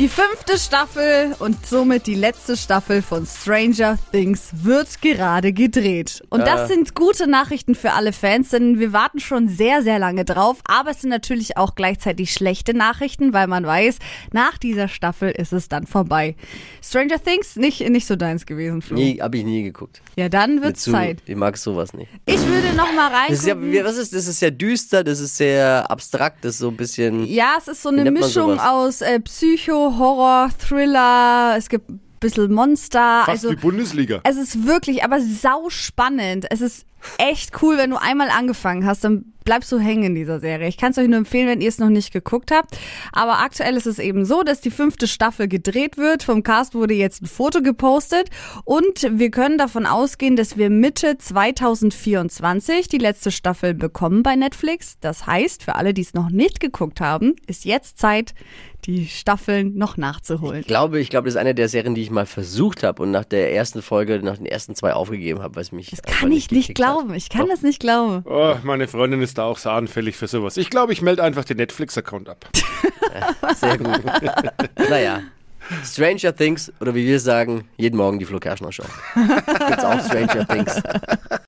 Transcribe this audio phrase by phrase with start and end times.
[0.00, 6.22] Die fünfte Staffel und somit die letzte Staffel von Stranger Things wird gerade gedreht.
[6.30, 10.24] Und das sind gute Nachrichten für alle Fans, denn wir warten schon sehr, sehr lange
[10.24, 10.62] drauf.
[10.64, 13.98] Aber es sind natürlich auch gleichzeitig schlechte Nachrichten, weil man weiß,
[14.32, 16.34] nach dieser Staffel ist es dann vorbei.
[16.82, 18.96] Stranger Things nicht, nicht so deins gewesen, Flo.
[18.96, 20.00] Nie, hab ich nie geguckt.
[20.16, 21.18] Ja, dann Mir wird's zu- Zeit.
[21.26, 22.10] Ich mag sowas nicht.
[22.24, 23.54] Ich würde noch mal Das ist, ja,
[23.84, 27.26] was ist, das ist sehr düster, das ist sehr abstrakt, das ist so ein bisschen.
[27.26, 32.52] Ja, es ist so eine Mischung aus äh, Psycho, Horror, Thriller, es gibt ein bisschen
[32.52, 33.22] Monster.
[33.24, 34.20] Fast also wie Bundesliga.
[34.24, 36.46] es ist wirklich, aber sau spannend.
[36.50, 36.86] Es ist
[37.18, 40.68] echt cool, wenn du einmal angefangen hast, dann bleibst du hängen in dieser Serie.
[40.68, 42.78] Ich kann es euch nur empfehlen, wenn ihr es noch nicht geguckt habt.
[43.10, 46.22] Aber aktuell ist es eben so, dass die fünfte Staffel gedreht wird.
[46.22, 48.30] Vom Cast wurde jetzt ein Foto gepostet
[48.64, 54.98] und wir können davon ausgehen, dass wir Mitte 2024 die letzte Staffel bekommen bei Netflix.
[55.00, 58.34] Das heißt, für alle, die es noch nicht geguckt haben, ist jetzt Zeit,
[58.84, 60.60] die Staffeln noch nachzuholen.
[60.60, 63.10] Ich glaube, ich glaube, das ist eine der Serien, die ich mal versucht habe und
[63.10, 65.90] nach der ersten Folge, nach den ersten zwei aufgegeben habe, weil es mich.
[65.90, 66.74] Das kann ich nicht gekickt hat.
[66.76, 67.14] glauben.
[67.14, 68.24] Ich kann das nicht glauben.
[68.26, 70.56] Oh, meine Freundin ist da auch so anfällig für sowas.
[70.56, 72.46] Ich glaube, ich melde einfach den Netflix-Account ab.
[73.56, 74.00] Sehr gut.
[74.90, 75.22] naja.
[75.84, 78.82] Stranger Things, oder wie wir sagen, jeden Morgen die Flo Kerschner Show.
[79.14, 80.82] Gibt's auch Stranger Things.